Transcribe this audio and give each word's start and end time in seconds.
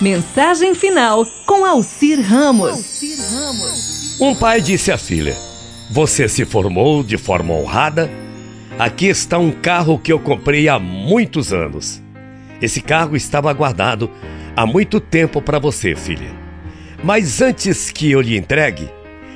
Mensagem 0.00 0.74
final 0.74 1.26
com 1.44 1.62
Alcir 1.62 2.18
Ramos. 2.22 4.18
Um 4.18 4.34
pai 4.34 4.62
disse 4.62 4.90
à 4.90 4.96
filha: 4.96 5.36
Você 5.90 6.26
se 6.26 6.46
formou 6.46 7.02
de 7.02 7.18
forma 7.18 7.52
honrada? 7.52 8.10
Aqui 8.78 9.08
está 9.08 9.36
um 9.36 9.50
carro 9.50 9.98
que 9.98 10.10
eu 10.10 10.18
comprei 10.18 10.70
há 10.70 10.78
muitos 10.78 11.52
anos. 11.52 12.02
Esse 12.62 12.80
carro 12.80 13.14
estava 13.14 13.52
guardado 13.52 14.10
há 14.56 14.64
muito 14.64 15.00
tempo 15.00 15.42
para 15.42 15.58
você, 15.58 15.94
filha. 15.94 16.34
Mas 17.04 17.42
antes 17.42 17.90
que 17.90 18.10
eu 18.10 18.22
lhe 18.22 18.38
entregue, 18.38 18.88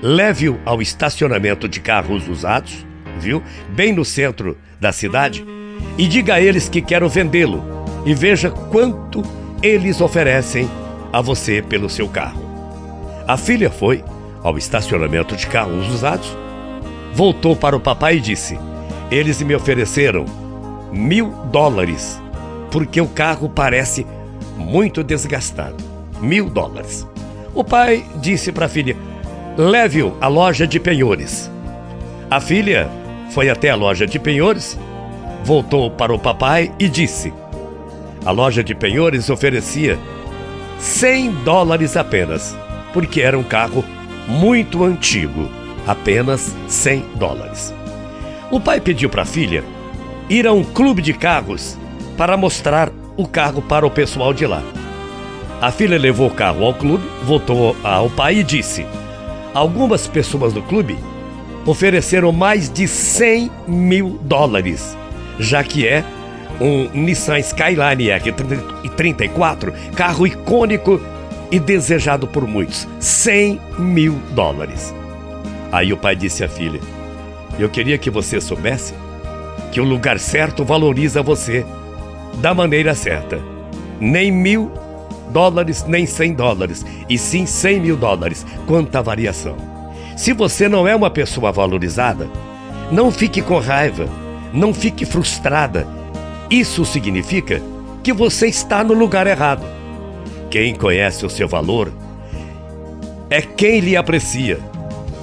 leve-o 0.00 0.58
ao 0.64 0.80
estacionamento 0.80 1.68
de 1.68 1.80
carros 1.80 2.28
usados, 2.28 2.86
viu? 3.20 3.42
Bem 3.74 3.92
no 3.92 4.06
centro 4.06 4.56
da 4.80 4.90
cidade, 4.90 5.44
e 5.98 6.08
diga 6.08 6.36
a 6.36 6.40
eles 6.40 6.66
que 6.66 6.80
quero 6.80 7.10
vendê-lo 7.10 7.62
e 8.06 8.14
veja 8.14 8.50
quanto 8.50 9.22
eles 9.62 10.00
oferecem 10.00 10.68
a 11.12 11.20
você 11.20 11.62
pelo 11.62 11.88
seu 11.88 12.08
carro. 12.08 12.42
A 13.26 13.36
filha 13.36 13.70
foi 13.70 14.04
ao 14.42 14.56
estacionamento 14.56 15.34
de 15.34 15.46
carros 15.46 15.88
usados, 15.88 16.36
voltou 17.12 17.56
para 17.56 17.76
o 17.76 17.80
papai 17.80 18.16
e 18.16 18.20
disse: 18.20 18.58
Eles 19.10 19.42
me 19.42 19.54
ofereceram 19.54 20.24
mil 20.92 21.30
dólares, 21.50 22.20
porque 22.70 23.00
o 23.00 23.08
carro 23.08 23.48
parece 23.48 24.06
muito 24.56 25.02
desgastado. 25.02 25.82
Mil 26.20 26.48
dólares. 26.48 27.06
O 27.54 27.64
pai 27.64 28.04
disse 28.16 28.52
para 28.52 28.66
a 28.66 28.68
filha: 28.68 28.96
Leve-o 29.56 30.16
à 30.20 30.28
loja 30.28 30.66
de 30.66 30.78
penhores. 30.78 31.50
A 32.30 32.40
filha 32.40 32.88
foi 33.30 33.48
até 33.48 33.70
a 33.70 33.76
loja 33.76 34.06
de 34.06 34.18
penhores, 34.18 34.78
voltou 35.44 35.90
para 35.90 36.14
o 36.14 36.18
papai 36.18 36.72
e 36.78 36.88
disse: 36.88 37.32
A 38.26 38.32
loja 38.32 38.64
de 38.64 38.74
penhores 38.74 39.30
oferecia 39.30 39.96
100 40.80 41.30
dólares 41.44 41.96
apenas, 41.96 42.56
porque 42.92 43.20
era 43.20 43.38
um 43.38 43.44
carro 43.44 43.84
muito 44.26 44.82
antigo. 44.82 45.48
Apenas 45.86 46.52
100 46.66 47.04
dólares. 47.14 47.72
O 48.50 48.58
pai 48.58 48.80
pediu 48.80 49.08
para 49.08 49.22
a 49.22 49.24
filha 49.24 49.62
ir 50.28 50.44
a 50.44 50.52
um 50.52 50.64
clube 50.64 51.00
de 51.02 51.12
carros 51.12 51.78
para 52.16 52.36
mostrar 52.36 52.90
o 53.16 53.28
carro 53.28 53.62
para 53.62 53.86
o 53.86 53.90
pessoal 53.92 54.34
de 54.34 54.44
lá. 54.44 54.60
A 55.60 55.70
filha 55.70 55.96
levou 55.96 56.26
o 56.26 56.34
carro 56.34 56.64
ao 56.64 56.74
clube, 56.74 57.08
voltou 57.22 57.76
ao 57.84 58.10
pai 58.10 58.38
e 58.38 58.42
disse: 58.42 58.84
Algumas 59.54 60.08
pessoas 60.08 60.52
do 60.52 60.62
clube 60.62 60.98
ofereceram 61.64 62.32
mais 62.32 62.68
de 62.68 62.88
100 62.88 63.52
mil 63.68 64.18
dólares, 64.24 64.96
já 65.38 65.62
que 65.62 65.86
é 65.86 66.04
um 66.60 66.88
Nissan 66.92 67.38
Skyline 67.38 68.08
R34, 68.08 69.72
carro 69.94 70.26
icônico 70.26 71.00
e 71.50 71.58
desejado 71.58 72.26
por 72.26 72.46
muitos. 72.46 72.86
100 73.00 73.60
mil 73.78 74.14
dólares. 74.32 74.94
Aí 75.72 75.92
o 75.92 75.96
pai 75.96 76.16
disse 76.16 76.44
à 76.44 76.48
filha: 76.48 76.80
Eu 77.58 77.68
queria 77.68 77.98
que 77.98 78.10
você 78.10 78.40
soubesse 78.40 78.94
que 79.72 79.80
o 79.80 79.84
lugar 79.84 80.18
certo 80.18 80.64
valoriza 80.64 81.22
você 81.22 81.64
da 82.40 82.54
maneira 82.54 82.94
certa. 82.94 83.40
Nem 84.00 84.30
mil 84.30 84.70
dólares, 85.30 85.84
nem 85.86 86.06
cem 86.06 86.32
dólares, 86.32 86.84
e 87.08 87.18
sim 87.18 87.46
cem 87.46 87.80
mil 87.80 87.96
dólares. 87.96 88.46
Quanta 88.66 89.02
variação! 89.02 89.56
Se 90.16 90.32
você 90.32 90.68
não 90.68 90.88
é 90.88 90.96
uma 90.96 91.10
pessoa 91.10 91.52
valorizada, 91.52 92.28
não 92.90 93.10
fique 93.10 93.42
com 93.42 93.58
raiva, 93.58 94.08
não 94.52 94.72
fique 94.72 95.04
frustrada. 95.04 95.86
Isso 96.50 96.84
significa 96.84 97.60
que 98.02 98.12
você 98.12 98.46
está 98.46 98.84
no 98.84 98.94
lugar 98.94 99.26
errado. 99.26 99.66
Quem 100.50 100.74
conhece 100.74 101.26
o 101.26 101.30
seu 101.30 101.48
valor 101.48 101.92
é 103.28 103.42
quem 103.42 103.80
lhe 103.80 103.96
aprecia. 103.96 104.60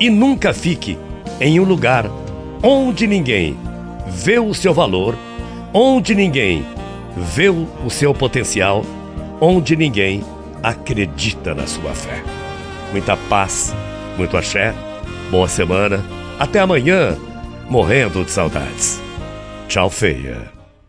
E 0.00 0.10
nunca 0.10 0.52
fique 0.52 0.98
em 1.40 1.60
um 1.60 1.64
lugar 1.64 2.10
onde 2.62 3.06
ninguém 3.06 3.56
vê 4.06 4.38
o 4.38 4.52
seu 4.52 4.74
valor, 4.74 5.16
onde 5.72 6.14
ninguém 6.14 6.64
vê 7.16 7.48
o 7.48 7.88
seu 7.88 8.12
potencial, 8.12 8.84
onde 9.40 9.76
ninguém 9.76 10.24
acredita 10.62 11.54
na 11.54 11.66
sua 11.66 11.92
fé. 11.94 12.22
Muita 12.90 13.16
paz, 13.16 13.74
muito 14.16 14.36
axé, 14.36 14.74
boa 15.30 15.48
semana, 15.48 16.04
até 16.38 16.60
amanhã, 16.60 17.16
morrendo 17.68 18.24
de 18.24 18.30
saudades. 18.30 19.00
Tchau, 19.68 19.88
feia. 19.88 20.61